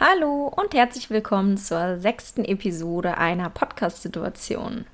[0.00, 4.86] Hallo und herzlich willkommen zur sechsten Episode einer Podcast-Situation.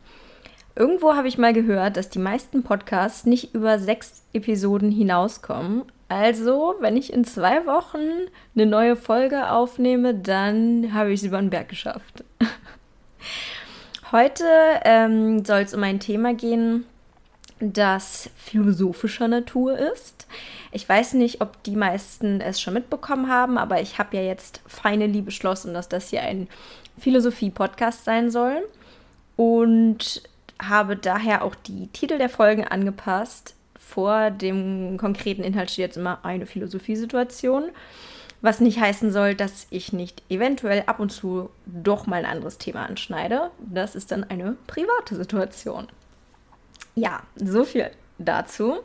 [0.77, 5.85] Irgendwo habe ich mal gehört, dass die meisten Podcasts nicht über sechs Episoden hinauskommen.
[6.09, 11.39] Also, wenn ich in zwei Wochen eine neue Folge aufnehme, dann habe ich es über
[11.39, 12.23] den Berg geschafft.
[14.13, 14.45] Heute
[14.85, 16.85] ähm, soll es um ein Thema gehen,
[17.59, 20.27] das philosophischer Natur ist.
[20.73, 24.61] Ich weiß nicht, ob die meisten es schon mitbekommen haben, aber ich habe ja jetzt
[24.67, 26.49] finally beschlossen, dass das hier ein
[26.99, 28.63] Philosophie-Podcast sein soll
[29.37, 30.23] und
[30.63, 33.55] habe daher auch die Titel der Folgen angepasst.
[33.79, 37.71] Vor dem konkreten Inhalt steht jetzt immer eine Philosophiesituation,
[38.41, 42.59] was nicht heißen soll, dass ich nicht eventuell ab und zu doch mal ein anderes
[42.59, 43.51] Thema anschneide.
[43.59, 45.89] Das ist dann eine private Situation.
[46.95, 48.77] Ja, so viel dazu.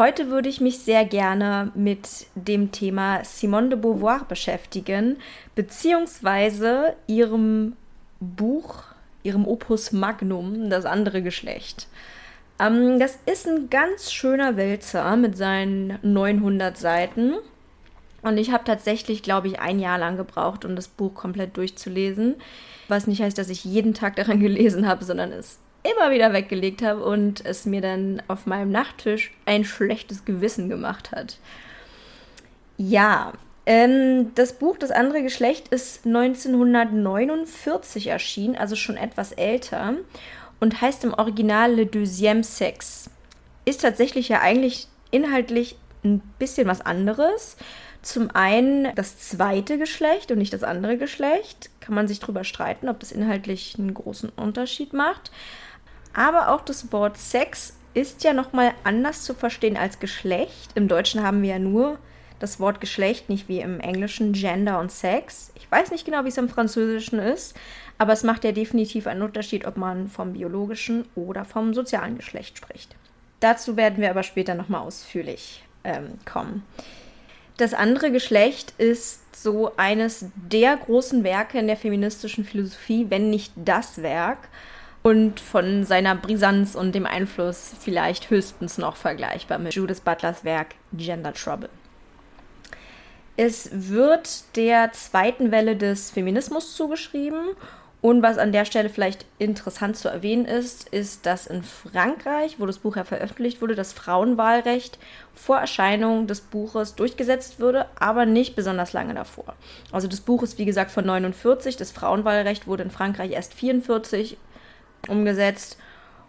[0.00, 5.18] Heute würde ich mich sehr gerne mit dem Thema Simone de Beauvoir beschäftigen,
[5.54, 7.76] beziehungsweise ihrem
[8.18, 8.84] Buch,
[9.24, 11.86] ihrem Opus Magnum, das andere Geschlecht.
[12.58, 17.34] Ähm, das ist ein ganz schöner Wälzer mit seinen 900 Seiten.
[18.22, 22.36] Und ich habe tatsächlich, glaube ich, ein Jahr lang gebraucht, um das Buch komplett durchzulesen.
[22.88, 26.82] Was nicht heißt, dass ich jeden Tag daran gelesen habe, sondern es immer wieder weggelegt
[26.82, 31.38] habe und es mir dann auf meinem Nachttisch ein schlechtes Gewissen gemacht hat.
[32.76, 33.32] Ja,
[33.66, 39.94] ähm, das Buch Das andere Geschlecht ist 1949 erschienen, also schon etwas älter
[40.60, 43.10] und heißt im Original Le Deuxième Sexe.
[43.64, 47.56] Ist tatsächlich ja eigentlich inhaltlich ein bisschen was anderes.
[48.02, 51.70] Zum einen das zweite Geschlecht und nicht das andere Geschlecht.
[51.80, 55.30] Kann man sich darüber streiten, ob das inhaltlich einen großen Unterschied macht.
[56.12, 60.70] Aber auch das Wort Sex ist ja nochmal anders zu verstehen als Geschlecht.
[60.74, 61.98] Im Deutschen haben wir ja nur
[62.38, 65.52] das Wort Geschlecht, nicht wie im Englischen Gender und Sex.
[65.54, 67.54] Ich weiß nicht genau, wie es im Französischen ist,
[67.98, 72.56] aber es macht ja definitiv einen Unterschied, ob man vom biologischen oder vom sozialen Geschlecht
[72.56, 72.96] spricht.
[73.40, 76.62] Dazu werden wir aber später nochmal ausführlich ähm, kommen.
[77.58, 83.52] Das andere Geschlecht ist so eines der großen Werke in der feministischen Philosophie, wenn nicht
[83.54, 84.48] das Werk
[85.02, 90.74] und von seiner Brisanz und dem Einfluss vielleicht höchstens noch vergleichbar mit Judith Butlers Werk
[90.92, 91.70] Gender Trouble.
[93.36, 97.56] Es wird der zweiten Welle des Feminismus zugeschrieben
[98.02, 102.64] und was an der Stelle vielleicht interessant zu erwähnen ist, ist, dass in Frankreich, wo
[102.64, 104.98] das Buch ja veröffentlicht wurde, das Frauenwahlrecht
[105.34, 109.54] vor Erscheinung des Buches durchgesetzt wurde, aber nicht besonders lange davor.
[109.92, 114.38] Also das Buch ist wie gesagt von 49, das Frauenwahlrecht wurde in Frankreich erst 44
[115.08, 115.78] umgesetzt.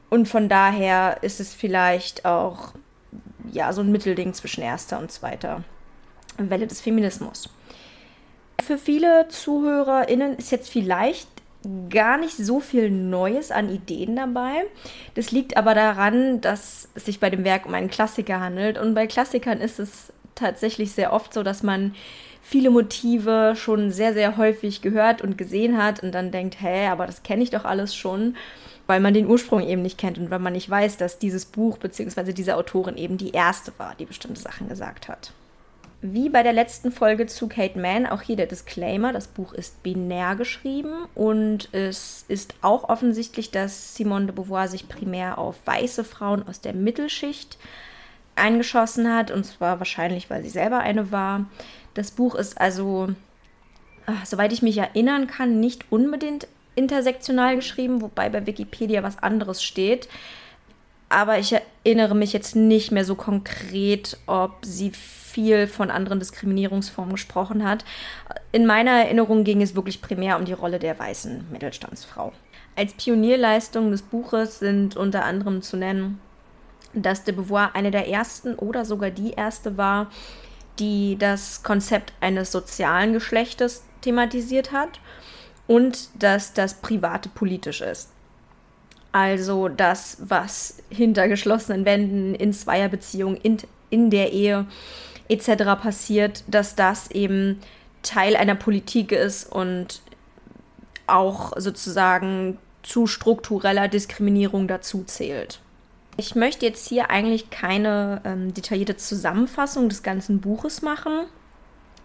[0.09, 2.73] Und von daher ist es vielleicht auch
[3.51, 5.63] ja, so ein Mittelding zwischen erster und zweiter
[6.37, 7.49] Welle des Feminismus.
[8.61, 11.27] Für viele ZuhörerInnen ist jetzt vielleicht
[11.89, 14.65] gar nicht so viel Neues an Ideen dabei.
[15.15, 18.77] Das liegt aber daran, dass es sich bei dem Werk um einen Klassiker handelt.
[18.77, 21.93] Und bei Klassikern ist es tatsächlich sehr oft so, dass man
[22.41, 27.05] viele Motive schon sehr, sehr häufig gehört und gesehen hat und dann denkt, hä, aber
[27.05, 28.35] das kenne ich doch alles schon,
[28.87, 31.77] weil man den Ursprung eben nicht kennt und weil man nicht weiß, dass dieses Buch
[31.77, 32.33] bzw.
[32.33, 35.31] diese Autorin eben die erste war, die bestimmte Sachen gesagt hat.
[36.03, 39.83] Wie bei der letzten Folge zu Kate Mann, auch hier der Disclaimer, das Buch ist
[39.83, 46.03] binär geschrieben und es ist auch offensichtlich, dass Simone de Beauvoir sich primär auf weiße
[46.03, 47.59] Frauen aus der Mittelschicht
[48.41, 51.45] eingeschossen hat und zwar wahrscheinlich, weil sie selber eine war.
[51.93, 53.09] Das Buch ist also,
[54.05, 59.63] ach, soweit ich mich erinnern kann, nicht unbedingt intersektional geschrieben, wobei bei Wikipedia was anderes
[59.63, 60.07] steht.
[61.09, 61.53] Aber ich
[61.83, 67.83] erinnere mich jetzt nicht mehr so konkret, ob sie viel von anderen Diskriminierungsformen gesprochen hat.
[68.51, 72.31] In meiner Erinnerung ging es wirklich primär um die Rolle der weißen Mittelstandsfrau.
[72.75, 76.21] Als Pionierleistungen des Buches sind unter anderem zu nennen,
[76.93, 80.11] dass de Beauvoir eine der ersten oder sogar die erste war,
[80.79, 84.99] die das Konzept eines sozialen Geschlechtes thematisiert hat
[85.67, 88.09] und dass das Private politisch ist.
[89.11, 93.57] Also das, was hinter geschlossenen Wänden in Zweierbeziehungen, in,
[93.89, 94.65] in der Ehe
[95.27, 95.63] etc.
[95.81, 97.59] passiert, dass das eben
[98.03, 100.01] Teil einer Politik ist und
[101.07, 105.59] auch sozusagen zu struktureller Diskriminierung dazu zählt.
[106.17, 111.25] Ich möchte jetzt hier eigentlich keine ähm, detaillierte Zusammenfassung des ganzen Buches machen,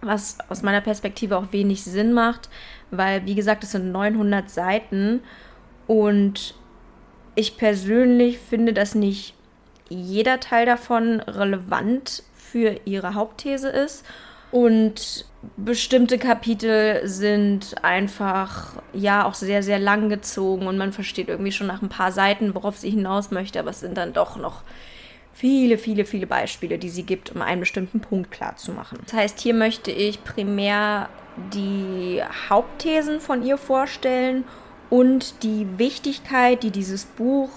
[0.01, 2.49] was aus meiner Perspektive auch wenig Sinn macht,
[2.91, 5.21] weil, wie gesagt, es sind 900 Seiten
[5.87, 6.55] und
[7.35, 9.35] ich persönlich finde, dass nicht
[9.89, 14.05] jeder Teil davon relevant für ihre Hauptthese ist
[14.57, 15.27] Und
[15.59, 21.67] bestimmte Kapitel sind einfach, ja, auch sehr, sehr lang gezogen und man versteht irgendwie schon
[21.67, 24.63] nach ein paar Seiten, worauf sie hinaus möchte, aber es sind dann doch noch
[25.35, 28.97] viele, viele, viele Beispiele, die sie gibt, um einen bestimmten Punkt klarzumachen.
[29.05, 31.11] Das heißt, hier möchte ich primär
[31.53, 34.45] die Hauptthesen von ihr vorstellen
[34.89, 37.51] und die Wichtigkeit, die dieses Buch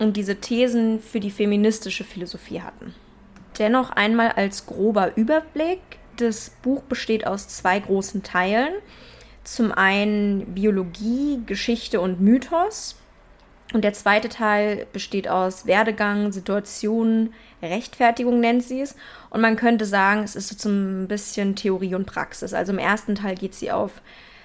[0.00, 2.94] und diese Thesen für die feministische Philosophie hatten.
[3.58, 5.97] Dennoch einmal als grober Überblick.
[6.18, 8.74] Das Buch besteht aus zwei großen Teilen.
[9.44, 12.96] Zum einen Biologie, Geschichte und Mythos.
[13.72, 18.96] Und der zweite Teil besteht aus Werdegang, Situation, Rechtfertigung nennt sie es.
[19.30, 22.52] Und man könnte sagen, es ist so ein bisschen Theorie und Praxis.
[22.52, 24.02] Also im ersten Teil geht sie auf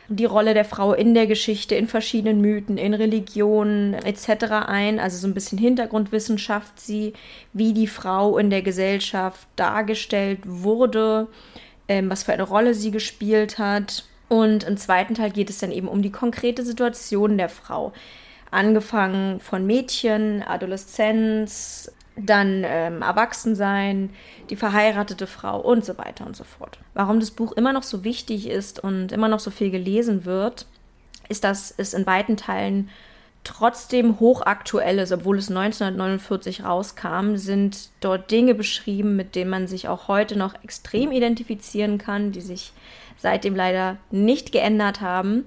[0.10, 4.68] die Rolle der Frau in der Geschichte, in verschiedenen Mythen, in Religionen etc.
[4.68, 5.00] ein.
[5.00, 7.14] Also so ein bisschen Hintergrundwissenschaft sie,
[7.54, 11.28] wie die Frau in der Gesellschaft dargestellt wurde,
[11.88, 14.06] ähm, was für eine Rolle sie gespielt hat.
[14.30, 17.94] Und im zweiten Teil geht es dann eben um die konkrete Situation der Frau.
[18.52, 24.12] Angefangen von Mädchen, Adoleszenz, dann ähm, Erwachsensein,
[24.50, 26.80] die verheiratete Frau und so weiter und so fort.
[26.94, 30.68] Warum das Buch immer noch so wichtig ist und immer noch so viel gelesen wird,
[31.30, 32.90] ist, dass es in weiten Teilen
[33.44, 39.88] trotzdem hochaktuell ist, obwohl es 1949 rauskam, sind dort Dinge beschrieben, mit denen man sich
[39.88, 42.74] auch heute noch extrem identifizieren kann, die sich
[43.18, 45.46] seitdem leider nicht geändert haben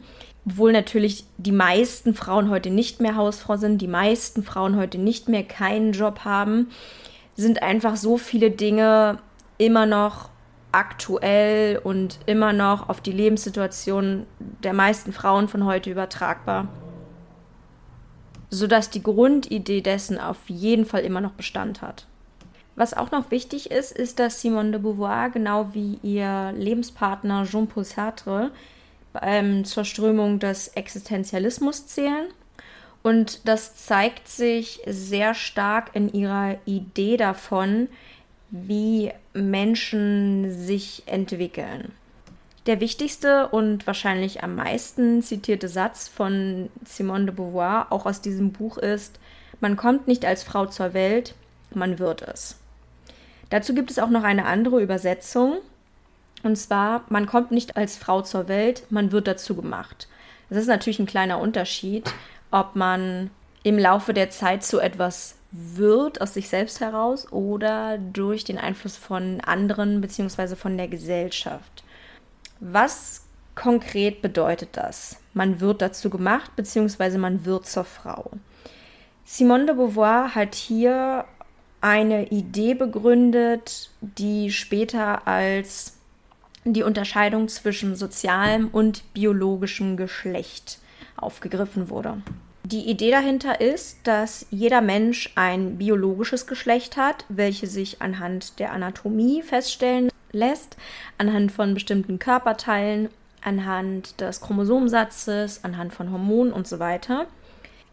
[0.48, 5.28] obwohl natürlich die meisten Frauen heute nicht mehr Hausfrau sind, die meisten Frauen heute nicht
[5.28, 6.70] mehr keinen Job haben,
[7.34, 9.18] sind einfach so viele Dinge
[9.58, 10.28] immer noch
[10.70, 14.26] aktuell und immer noch auf die Lebenssituation
[14.62, 16.68] der meisten Frauen von heute übertragbar.
[18.50, 22.06] Sodass die Grundidee dessen auf jeden Fall immer noch Bestand hat.
[22.76, 27.84] Was auch noch wichtig ist, ist, dass Simone de Beauvoir, genau wie ihr Lebenspartner Jean-Paul
[27.84, 28.50] Sartre,
[29.22, 32.26] ähm, zur Strömung des Existenzialismus zählen.
[33.02, 37.88] Und das zeigt sich sehr stark in ihrer Idee davon,
[38.50, 41.92] wie Menschen sich entwickeln.
[42.66, 48.52] Der wichtigste und wahrscheinlich am meisten zitierte Satz von Simone de Beauvoir, auch aus diesem
[48.52, 49.20] Buch, ist,
[49.60, 51.34] man kommt nicht als Frau zur Welt,
[51.72, 52.58] man wird es.
[53.50, 55.58] Dazu gibt es auch noch eine andere Übersetzung,
[56.42, 60.08] und zwar, man kommt nicht als Frau zur Welt, man wird dazu gemacht.
[60.48, 62.12] Das ist natürlich ein kleiner Unterschied,
[62.50, 63.30] ob man
[63.62, 68.96] im Laufe der Zeit zu etwas wird aus sich selbst heraus oder durch den Einfluss
[68.96, 70.54] von anderen bzw.
[70.54, 71.84] von der Gesellschaft.
[72.60, 75.16] Was konkret bedeutet das?
[75.34, 77.18] Man wird dazu gemacht bzw.
[77.18, 78.30] man wird zur Frau.
[79.24, 81.24] Simone de Beauvoir hat hier
[81.80, 85.98] eine Idee begründet, die später als
[86.64, 90.78] die Unterscheidung zwischen sozialem und biologischem Geschlecht
[91.16, 92.22] aufgegriffen wurde.
[92.64, 98.72] Die Idee dahinter ist, dass jeder Mensch ein biologisches Geschlecht hat, welches sich anhand der
[98.72, 100.76] Anatomie feststellen lässt,
[101.18, 103.08] anhand von bestimmten Körperteilen,
[103.42, 107.26] anhand des Chromosomsatzes, anhand von Hormonen und so weiter.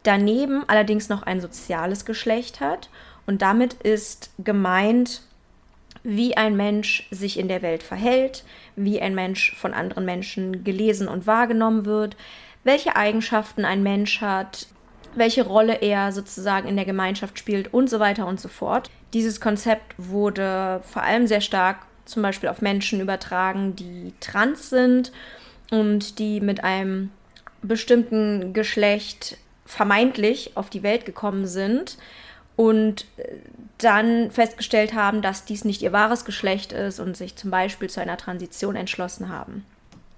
[0.03, 2.89] Daneben allerdings noch ein soziales Geschlecht hat
[3.25, 5.21] und damit ist gemeint
[6.03, 8.43] wie ein Mensch sich in der Welt verhält,
[8.75, 12.17] wie ein Mensch von anderen Menschen gelesen und wahrgenommen wird,
[12.65, 14.67] welche Eigenschaften ein Mensch hat,
[15.15, 18.89] welche Rolle er sozusagen in der Gemeinschaft spielt und so weiter und so fort.
[19.13, 25.11] Dieses Konzept wurde vor allem sehr stark zum Beispiel auf Menschen übertragen, die trans sind
[25.71, 27.11] und die mit einem
[27.61, 31.97] bestimmten Geschlecht vermeintlich auf die Welt gekommen sind
[32.55, 33.37] und äh,
[33.77, 38.01] dann festgestellt haben, dass dies nicht ihr wahres Geschlecht ist und sich zum Beispiel zu
[38.01, 39.65] einer Transition entschlossen haben.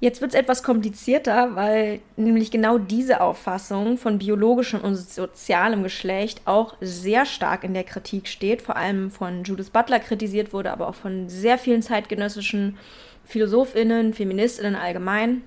[0.02, 6.42] Jetzt wird es etwas komplizierter, weil nämlich genau diese Auffassung von biologischem und sozialem Geschlecht
[6.46, 10.90] auch sehr stark in der Kritik steht, vor allem von Judith Butler kritisiert wurde, aber
[10.90, 12.78] auch von sehr vielen zeitgenössischen
[13.24, 15.44] Philosophinnen, Feministinnen allgemein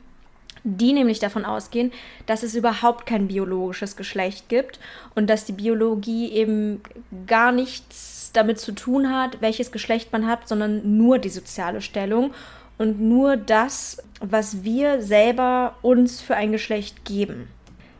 [0.64, 1.93] die nämlich davon ausgehen,
[2.26, 4.78] dass es überhaupt kein biologisches Geschlecht gibt
[5.14, 6.83] und dass die Biologie eben
[7.26, 12.33] gar nichts damit zu tun hat, welches Geschlecht man hat, sondern nur die soziale Stellung
[12.78, 17.49] und nur das, was wir selber uns für ein Geschlecht geben.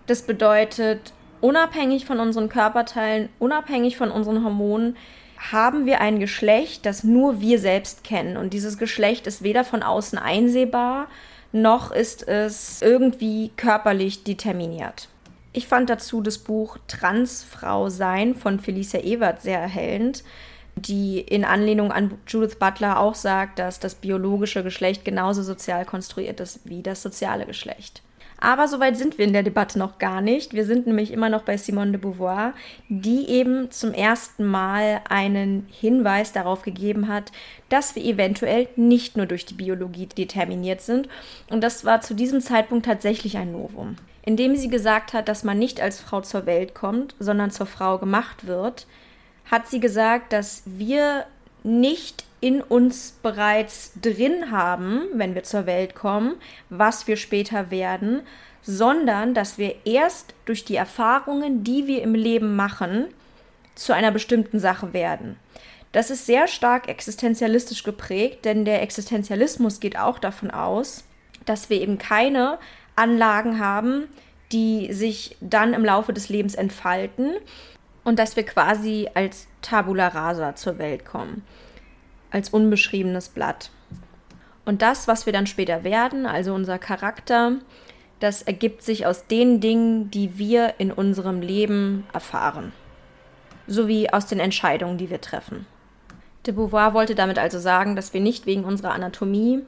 [0.07, 4.97] Das bedeutet, unabhängig von unseren Körperteilen, unabhängig von unseren Hormonen,
[5.39, 8.37] haben wir ein Geschlecht, das nur wir selbst kennen.
[8.37, 11.07] Und dieses Geschlecht ist weder von außen einsehbar,
[11.53, 15.09] noch ist es irgendwie körperlich determiniert.
[15.53, 20.23] Ich fand dazu das Buch Transfrau sein von Felicia Ewert sehr erhellend.
[20.83, 26.41] Die in Anlehnung an Judith Butler auch sagt, dass das biologische Geschlecht genauso sozial konstruiert
[26.41, 28.03] ist wie das soziale Geschlecht.
[28.41, 30.55] Aber soweit sind wir in der Debatte noch gar nicht.
[30.55, 32.55] Wir sind nämlich immer noch bei Simone de Beauvoir,
[32.89, 37.33] die eben zum ersten Mal einen Hinweis darauf gegeben hat,
[37.69, 41.09] dass wir eventuell nicht nur durch die Biologie determiniert sind.
[41.51, 43.97] Und das war zu diesem Zeitpunkt tatsächlich ein Novum.
[44.23, 47.99] Indem sie gesagt hat, dass man nicht als Frau zur Welt kommt, sondern zur Frau
[47.99, 48.87] gemacht wird,
[49.51, 51.25] hat sie gesagt, dass wir
[51.65, 56.37] nicht in uns bereits drin haben, wenn wir zur Welt kommen,
[56.71, 58.21] was wir später werden,
[58.63, 63.07] sondern dass wir erst durch die Erfahrungen, die wir im Leben machen,
[63.75, 65.37] zu einer bestimmten Sache werden.
[65.93, 71.05] Das ist sehr stark existenzialistisch geprägt, denn der Existenzialismus geht auch davon aus,
[71.47, 72.59] dass wir eben keine
[72.95, 74.09] Anlagen haben,
[74.53, 77.33] die sich dann im Laufe des Lebens entfalten
[78.09, 81.43] und dass wir quasi als Tabula rasa zur Welt kommen
[82.31, 83.71] als unbeschriebenes Blatt.
[84.65, 87.57] Und das, was wir dann später werden, also unser Charakter,
[88.21, 92.73] das ergibt sich aus den Dingen, die wir in unserem Leben erfahren,
[93.67, 95.67] sowie aus den Entscheidungen, die wir treffen.
[96.47, 99.61] De Beauvoir wollte damit also sagen, dass wir nicht wegen unserer Anatomie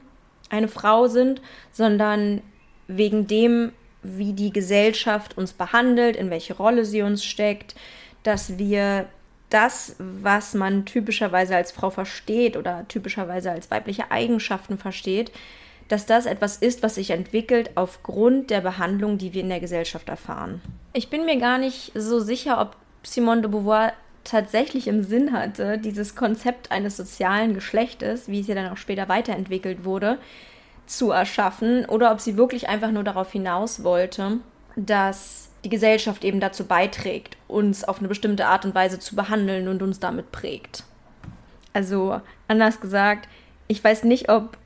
[0.49, 2.41] eine Frau sind, sondern
[2.87, 3.71] wegen dem,
[4.01, 7.75] wie die Gesellschaft uns behandelt, in welche Rolle sie uns steckt,
[8.23, 9.07] dass wir
[9.49, 15.31] das, was man typischerweise als Frau versteht oder typischerweise als weibliche Eigenschaften versteht,
[15.89, 20.07] dass das etwas ist, was sich entwickelt aufgrund der Behandlung, die wir in der Gesellschaft
[20.07, 20.61] erfahren.
[20.93, 23.91] Ich bin mir gar nicht so sicher, ob Simone de Beauvoir
[24.23, 29.09] tatsächlich im Sinn hatte, dieses Konzept eines sozialen Geschlechtes, wie es ja dann auch später
[29.09, 30.17] weiterentwickelt wurde,
[30.85, 34.37] zu erschaffen oder ob sie wirklich einfach nur darauf hinaus wollte,
[34.75, 39.67] dass die Gesellschaft eben dazu beiträgt, uns auf eine bestimmte Art und Weise zu behandeln
[39.67, 40.83] und uns damit prägt.
[41.73, 43.27] Also anders gesagt,
[43.67, 44.57] ich weiß nicht, ob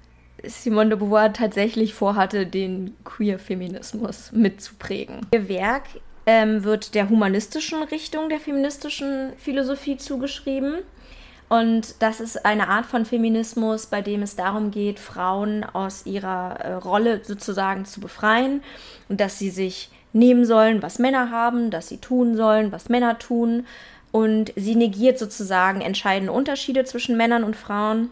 [0.44, 5.22] Simone de Beauvoir tatsächlich vorhatte, den Queer-Feminismus mitzuprägen.
[5.34, 5.84] Ihr Werk
[6.26, 10.80] ähm, wird der humanistischen Richtung der feministischen Philosophie zugeschrieben.
[11.48, 16.60] Und das ist eine Art von Feminismus, bei dem es darum geht, Frauen aus ihrer
[16.60, 18.64] äh, Rolle sozusagen zu befreien
[19.10, 23.20] und dass sie sich nehmen sollen, was Männer haben, dass sie tun sollen, was Männer
[23.20, 23.66] tun.
[24.12, 28.10] Und sie negiert sozusagen entscheidende Unterschiede zwischen Männern und Frauen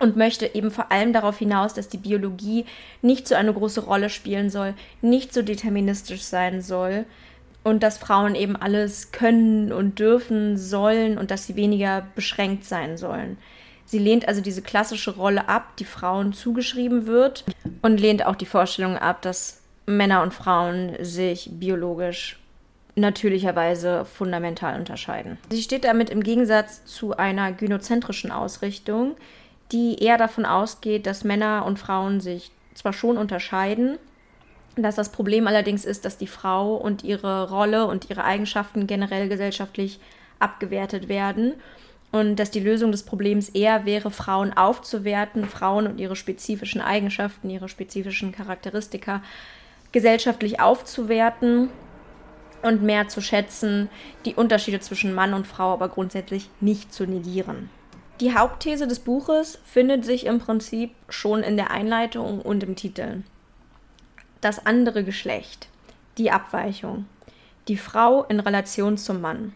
[0.00, 2.66] und möchte eben vor allem darauf hinaus, dass die Biologie
[3.00, 7.06] nicht so eine große Rolle spielen soll, nicht so deterministisch sein soll
[7.62, 12.96] und dass Frauen eben alles können und dürfen sollen und dass sie weniger beschränkt sein
[12.98, 13.38] sollen.
[13.86, 17.44] Sie lehnt also diese klassische Rolle ab, die Frauen zugeschrieben wird
[17.82, 22.38] und lehnt auch die Vorstellung ab, dass Männer und Frauen sich biologisch
[22.96, 25.38] natürlicherweise fundamental unterscheiden.
[25.50, 29.16] Sie steht damit im Gegensatz zu einer gynozentrischen Ausrichtung,
[29.72, 33.98] die eher davon ausgeht, dass Männer und Frauen sich zwar schon unterscheiden,
[34.76, 39.28] dass das Problem allerdings ist, dass die Frau und ihre Rolle und ihre Eigenschaften generell
[39.28, 40.00] gesellschaftlich
[40.38, 41.54] abgewertet werden
[42.12, 47.50] und dass die Lösung des Problems eher wäre, Frauen aufzuwerten, Frauen und ihre spezifischen Eigenschaften,
[47.50, 49.22] ihre spezifischen Charakteristika
[49.94, 51.70] gesellschaftlich aufzuwerten
[52.62, 53.88] und mehr zu schätzen,
[54.24, 57.70] die Unterschiede zwischen Mann und Frau aber grundsätzlich nicht zu negieren.
[58.20, 63.22] Die Hauptthese des Buches findet sich im Prinzip schon in der Einleitung und im Titel.
[64.40, 65.68] Das andere Geschlecht,
[66.18, 67.06] die Abweichung,
[67.68, 69.54] die Frau in Relation zum Mann.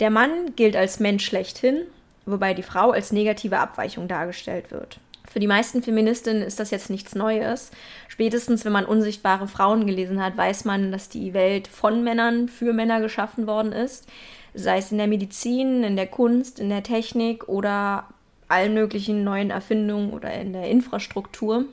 [0.00, 1.84] Der Mann gilt als Mensch schlechthin,
[2.26, 5.00] wobei die Frau als negative Abweichung dargestellt wird.
[5.32, 7.70] Für die meisten Feministinnen ist das jetzt nichts Neues.
[8.06, 12.74] Spätestens, wenn man unsichtbare Frauen gelesen hat, weiß man, dass die Welt von Männern für
[12.74, 14.06] Männer geschaffen worden ist.
[14.52, 18.04] Sei es in der Medizin, in der Kunst, in der Technik oder
[18.48, 21.64] allen möglichen neuen Erfindungen oder in der Infrastruktur.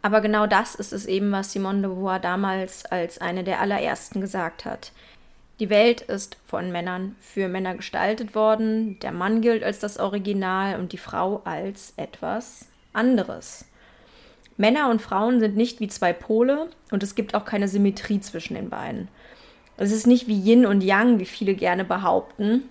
[0.00, 4.22] Aber genau das ist es eben, was Simone de Beauvoir damals als eine der allerersten
[4.22, 4.92] gesagt hat.
[5.60, 8.98] Die Welt ist von Männern für Männer gestaltet worden.
[9.00, 13.66] Der Mann gilt als das Original und die Frau als etwas anderes.
[14.56, 18.54] Männer und Frauen sind nicht wie zwei Pole und es gibt auch keine Symmetrie zwischen
[18.54, 19.08] den beiden.
[19.76, 22.64] Es ist nicht wie Yin und Yang, wie viele gerne behaupten,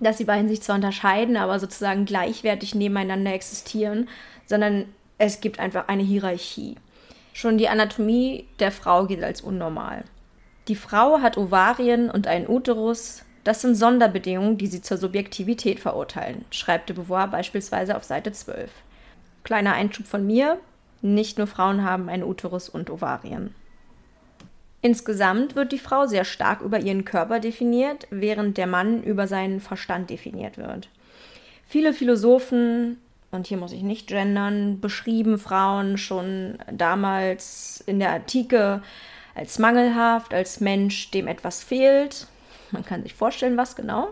[0.00, 4.08] dass die beiden sich zwar unterscheiden, aber sozusagen gleichwertig nebeneinander existieren,
[4.46, 4.86] sondern
[5.18, 6.76] es gibt einfach eine Hierarchie.
[7.32, 10.04] Schon die Anatomie der Frau gilt als unnormal.
[10.68, 13.24] Die Frau hat Ovarien und einen Uterus.
[13.42, 18.70] Das sind Sonderbedingungen, die sie zur Subjektivität verurteilen, schreibt de Beauvoir beispielsweise auf Seite 12.
[19.42, 20.58] Kleiner Einschub von mir.
[21.00, 23.54] Nicht nur Frauen haben einen Uterus und Ovarien.
[24.82, 29.60] Insgesamt wird die Frau sehr stark über ihren Körper definiert, während der Mann über seinen
[29.60, 30.88] Verstand definiert wird.
[31.66, 32.98] Viele Philosophen,
[33.32, 38.82] und hier muss ich nicht gendern, beschrieben Frauen schon damals in der Antike
[39.34, 42.26] als mangelhaft, als Mensch, dem etwas fehlt.
[42.70, 44.08] Man kann sich vorstellen, was genau.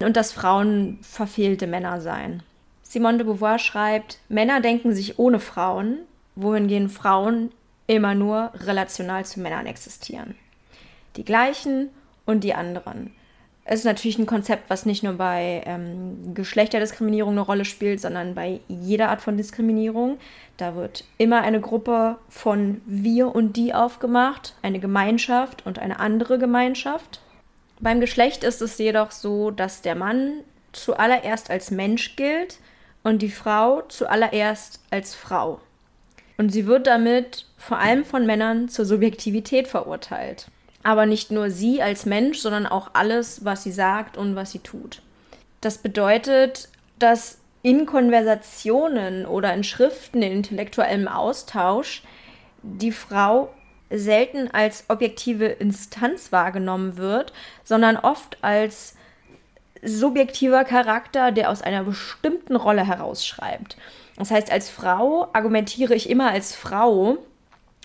[0.00, 2.42] Und dass Frauen verfehlte Männer seien.
[2.82, 5.98] Simone de Beauvoir schreibt, Männer denken sich ohne Frauen,
[6.36, 7.50] wohingegen Frauen
[7.86, 10.34] immer nur relational zu Männern existieren.
[11.16, 11.90] Die gleichen
[12.26, 13.14] und die anderen.
[13.66, 18.34] Es ist natürlich ein Konzept, was nicht nur bei ähm, Geschlechterdiskriminierung eine Rolle spielt, sondern
[18.34, 20.18] bei jeder Art von Diskriminierung.
[20.58, 26.38] Da wird immer eine Gruppe von wir und die aufgemacht, eine Gemeinschaft und eine andere
[26.38, 27.20] Gemeinschaft.
[27.80, 30.40] Beim Geschlecht ist es jedoch so, dass der Mann
[30.72, 32.58] zuallererst als Mensch gilt
[33.02, 35.60] und die Frau zuallererst als Frau.
[36.36, 40.48] Und sie wird damit vor allem von Männern zur Subjektivität verurteilt.
[40.84, 44.60] Aber nicht nur sie als Mensch, sondern auch alles, was sie sagt und was sie
[44.60, 45.02] tut.
[45.60, 52.02] Das bedeutet, dass in Konversationen oder in Schriften, in intellektuellem Austausch
[52.62, 53.52] die Frau
[53.90, 57.32] selten als objektive Instanz wahrgenommen wird,
[57.64, 58.96] sondern oft als
[59.82, 63.76] subjektiver Charakter, der aus einer bestimmten Rolle herausschreibt.
[64.16, 67.18] Das heißt, als Frau argumentiere ich immer als Frau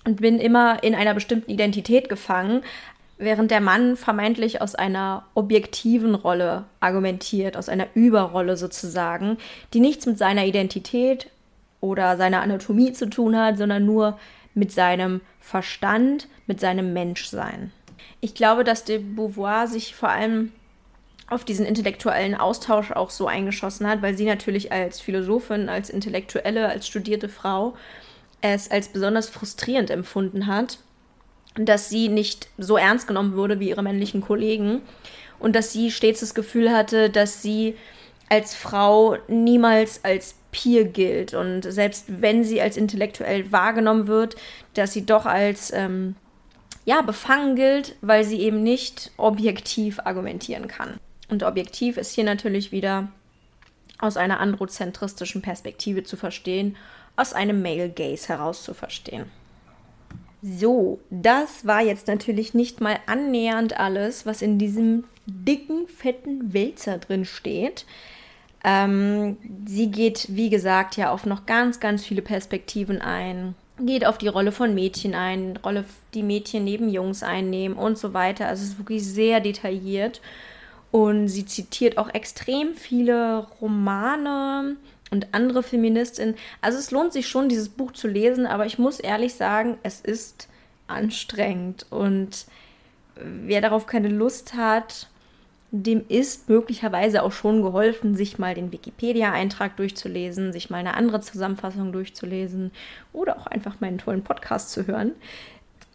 [0.05, 2.61] und bin immer in einer bestimmten Identität gefangen,
[3.17, 9.37] während der Mann vermeintlich aus einer objektiven Rolle argumentiert, aus einer Überrolle sozusagen,
[9.73, 11.29] die nichts mit seiner Identität
[11.81, 14.17] oder seiner Anatomie zu tun hat, sondern nur
[14.53, 17.71] mit seinem Verstand, mit seinem Menschsein.
[18.21, 20.51] Ich glaube, dass de Beauvoir sich vor allem
[21.29, 26.67] auf diesen intellektuellen Austausch auch so eingeschossen hat, weil sie natürlich als Philosophin, als Intellektuelle,
[26.67, 27.75] als studierte Frau
[28.41, 30.79] es als besonders frustrierend empfunden hat,
[31.55, 34.81] dass sie nicht so ernst genommen wurde wie ihre männlichen Kollegen
[35.39, 37.75] und dass sie stets das Gefühl hatte, dass sie
[38.29, 44.35] als Frau niemals als Peer gilt und selbst wenn sie als intellektuell wahrgenommen wird,
[44.73, 46.15] dass sie doch als ähm,
[46.85, 50.97] ja befangen gilt, weil sie eben nicht objektiv argumentieren kann.
[51.29, 53.09] Und objektiv ist hier natürlich wieder
[53.99, 56.77] aus einer androzentristischen Perspektive zu verstehen,
[57.19, 59.25] aus einem Male Gaze heraus zu verstehen.
[60.41, 66.97] So, das war jetzt natürlich nicht mal annähernd alles, was in diesem dicken, fetten Wälzer
[66.97, 67.85] drin steht.
[68.63, 73.55] Ähm, sie geht, wie gesagt, ja auf noch ganz, ganz viele Perspektiven ein.
[73.81, 78.13] Geht auf die Rolle von Mädchen ein, Rolle, die Mädchen neben Jungs einnehmen und so
[78.13, 78.47] weiter.
[78.47, 80.21] Also es ist wirklich sehr detailliert.
[80.91, 84.77] Und sie zitiert auch extrem viele Romane
[85.11, 86.35] und andere Feministinnen.
[86.61, 90.01] Also es lohnt sich schon, dieses Buch zu lesen, aber ich muss ehrlich sagen, es
[90.01, 90.47] ist
[90.87, 91.85] anstrengend.
[91.89, 92.45] Und
[93.15, 95.07] wer darauf keine Lust hat,
[95.71, 101.21] dem ist möglicherweise auch schon geholfen, sich mal den Wikipedia-Eintrag durchzulesen, sich mal eine andere
[101.21, 102.71] Zusammenfassung durchzulesen
[103.13, 105.11] oder auch einfach meinen tollen Podcast zu hören.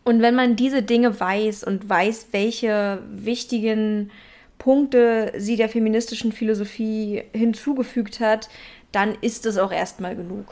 [0.04, 4.10] Und wenn man diese Dinge weiß und weiß, welche wichtigen
[4.58, 8.48] Punkte sie der feministischen Philosophie hinzugefügt hat,
[8.94, 10.46] dann ist es auch erstmal genug.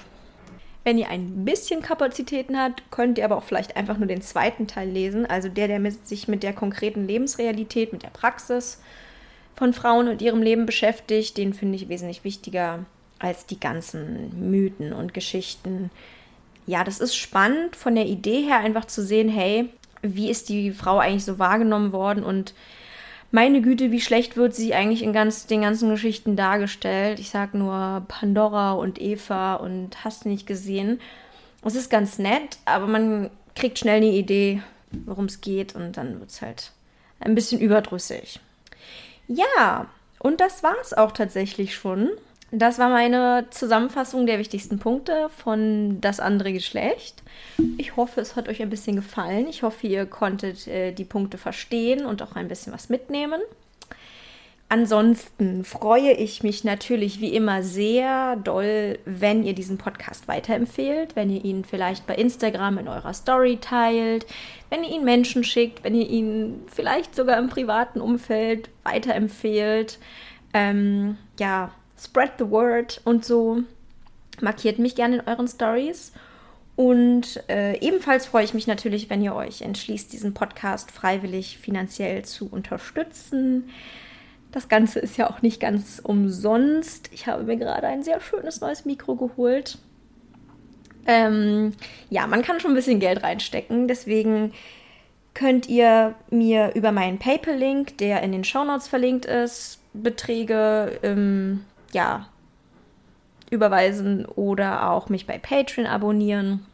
[0.84, 4.66] Wenn ihr ein bisschen Kapazitäten habt, könnt ihr aber auch vielleicht einfach nur den zweiten
[4.66, 8.80] Teil lesen, also der, der sich mit der konkreten Lebensrealität, mit der Praxis
[9.54, 12.80] von Frauen und ihrem Leben beschäftigt, den finde ich wesentlich wichtiger
[13.20, 15.90] als die ganzen Mythen und Geschichten.
[16.66, 19.68] Ja, das ist spannend von der Idee her einfach zu sehen, hey,
[20.02, 22.54] wie ist die Frau eigentlich so wahrgenommen worden und
[23.32, 27.18] meine Güte, wie schlecht wird sie eigentlich in ganz, den ganzen Geschichten dargestellt.
[27.18, 31.00] Ich sag nur Pandora und Eva und hast nicht gesehen.
[31.64, 36.20] Es ist ganz nett, aber man kriegt schnell eine Idee, worum es geht und dann
[36.20, 36.72] wird es halt
[37.20, 38.40] ein bisschen überdrüssig.
[39.28, 39.86] Ja,
[40.18, 42.10] und das war es auch tatsächlich schon.
[42.54, 47.22] Das war meine Zusammenfassung der wichtigsten Punkte von Das andere Geschlecht.
[47.78, 49.48] Ich hoffe, es hat euch ein bisschen gefallen.
[49.48, 53.40] Ich hoffe, ihr konntet äh, die Punkte verstehen und auch ein bisschen was mitnehmen.
[54.68, 61.30] Ansonsten freue ich mich natürlich wie immer sehr doll, wenn ihr diesen Podcast weiterempfehlt, wenn
[61.30, 64.26] ihr ihn vielleicht bei Instagram in eurer Story teilt,
[64.68, 69.98] wenn ihr ihn Menschen schickt, wenn ihr ihn vielleicht sogar im privaten Umfeld weiterempfehlt.
[70.54, 71.70] Ähm, ja,
[72.02, 73.62] spread the word und so.
[74.40, 76.12] Markiert mich gerne in euren Stories.
[76.74, 82.24] Und äh, ebenfalls freue ich mich natürlich, wenn ihr euch entschließt, diesen Podcast freiwillig finanziell
[82.24, 83.68] zu unterstützen.
[84.52, 87.10] Das Ganze ist ja auch nicht ganz umsonst.
[87.12, 89.78] Ich habe mir gerade ein sehr schönes neues Mikro geholt.
[91.06, 91.72] Ähm,
[92.10, 93.88] ja, man kann schon ein bisschen Geld reinstecken.
[93.88, 94.52] Deswegen
[95.34, 102.26] könnt ihr mir über meinen PayPal-Link, der in den Shownotes verlinkt ist, Beträge ähm, ja,
[103.50, 106.66] überweisen oder auch mich bei Patreon abonnieren.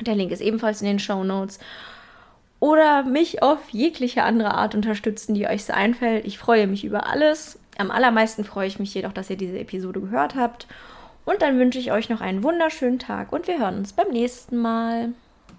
[0.00, 1.58] Der Link ist ebenfalls in den Shownotes.
[2.58, 6.26] Oder mich auf jegliche andere Art unterstützen, die euch so einfällt.
[6.26, 7.58] Ich freue mich über alles.
[7.78, 10.66] Am allermeisten freue ich mich jedoch, dass ihr diese Episode gehört habt.
[11.24, 14.56] Und dann wünsche ich euch noch einen wunderschönen Tag und wir hören uns beim nächsten
[14.56, 15.10] Mal.